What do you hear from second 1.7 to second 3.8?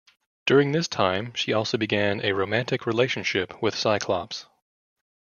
began a romantic relationship with